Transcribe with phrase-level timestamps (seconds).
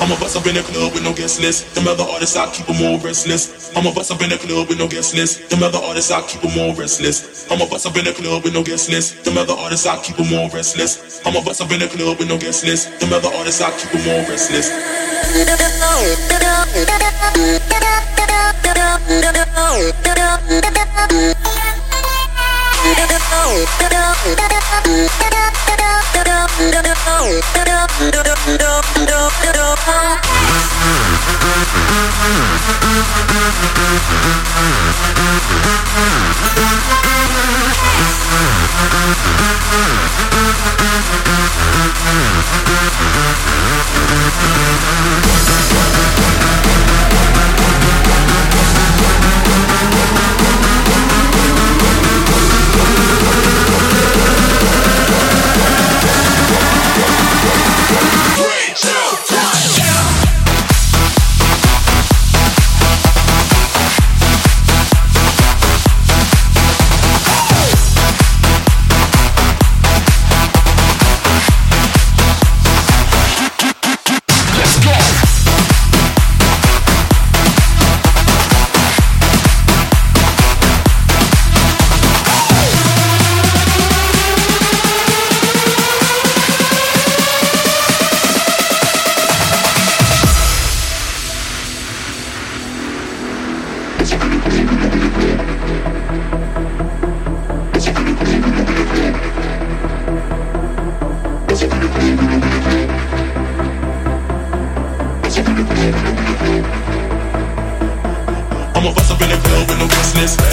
[0.00, 1.74] I'm a bust up in the club with no guest list.
[1.74, 3.74] Them other artists, I keep them all restless.
[3.76, 5.50] I'm a bust up in the club with no guest list.
[5.50, 7.50] Them other artists, I keep them all restless.
[7.50, 9.24] I'm a bust up in the club with no guest list.
[9.24, 11.20] Them other artists, I keep them all restless.
[11.26, 13.00] I'm a bust up in the club with no guest list.
[13.00, 14.70] Them other artists, I keep them all restless.
[33.48, 35.24] I'm a bust up
[40.78, 42.28] in the club with no
[42.66, 43.47] guest list.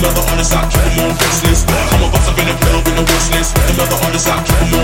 [0.00, 1.10] Them other artists, I keep on
[1.44, 1.68] list.
[1.68, 3.54] I'm a bust up in the club with no guest list.
[3.54, 4.79] Them other artists, I keep on.